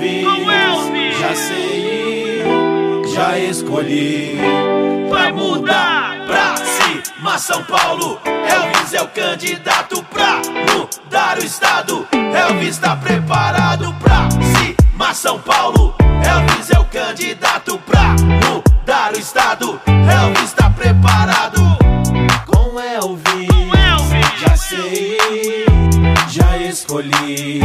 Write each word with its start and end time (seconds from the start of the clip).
ouvidos. 0.00 1.18
Já 1.18 1.34
sei, 1.34 2.42
já 3.14 3.38
escolhi. 3.38 4.38
Vai 5.10 5.32
mudar 5.32 6.16
pra 6.26 6.56
cima, 6.56 7.38
São 7.38 7.62
Paulo. 7.64 8.18
Elvis 8.24 8.94
é 8.94 9.02
o 9.02 9.08
candidato 9.08 10.02
pra 10.04 10.40
mudar 10.72 11.38
o 11.38 11.44
estado. 11.44 12.06
Elvis 12.12 12.78
tá 12.78 12.96
preparado 12.96 13.94
pra 14.00 14.28
cima, 14.30 15.12
São 15.12 15.38
Paulo. 15.38 15.94
Elvis 16.00 16.70
é 16.70 16.78
o 16.78 16.84
candidato 16.84 17.78
pra 17.86 18.14
mudar 18.14 19.12
o 19.14 19.18
estado. 19.18 19.80
Elvis 19.86 20.52
tá 20.52 20.70
preparado 20.70 21.60
com 22.46 22.70
Com 22.70 22.80
Elvis. 22.80 24.40
Já 24.40 24.56
sei, 24.56 25.66
já 26.28 26.56
escolhi. 26.56 27.60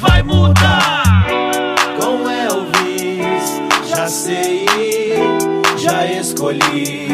Vai 0.00 0.22
mudar. 0.22 1.03
Já 4.34 4.42
sei, 4.42 4.66
já 5.76 6.06
escolhi. 6.06 7.08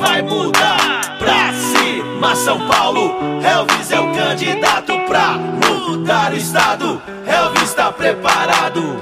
Vai 0.00 0.22
mudar 0.22 1.16
pra 1.18 1.52
cima 1.52 2.34
São 2.34 2.66
Paulo. 2.66 3.14
Elvis 3.42 3.90
é 3.90 4.00
o 4.00 4.12
candidato 4.12 4.98
pra 5.06 5.32
mudar 5.32 6.32
o 6.32 6.36
estado. 6.36 7.00
Elvis 7.26 7.74
tá 7.74 7.92
preparado. 7.92 8.96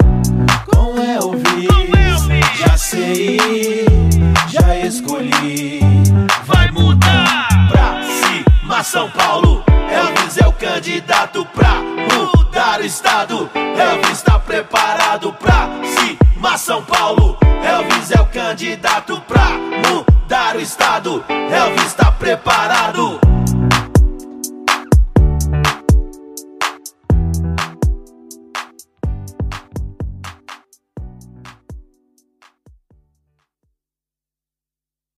Com 0.67 1.01
Elvis, 1.01 2.59
já 2.59 2.77
sei, 2.77 3.85
já 4.47 4.75
escolhi. 4.85 5.79
Vai 6.45 6.69
mudar 6.71 7.47
pra 7.71 8.01
cima 8.03 8.83
São 8.83 9.09
Paulo. 9.09 9.63
Elvis 9.89 10.37
é 10.37 10.47
o 10.47 10.53
candidato 10.53 11.45
pra 11.53 11.81
mudar 11.81 12.81
o 12.81 12.85
estado. 12.85 13.49
Elvis 13.53 14.21
tá 14.21 14.39
preparado 14.39 15.33
pra 15.33 15.69
cima 16.47 16.57
São 16.57 16.81
Paulo. 16.83 17.37
Elvis 17.63 18.11
é 18.11 18.21
o 18.21 18.25
candidato 18.27 19.19
pra 19.27 19.49
mudar 19.89 20.55
o 20.55 20.61
estado. 20.61 21.23
Elvis 21.27 21.93
tá 21.93 22.11
preparado. 22.11 23.19